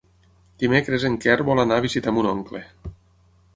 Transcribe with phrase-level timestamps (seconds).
[0.63, 2.65] Dimecres en Quer vol anar a visitar mon oncle.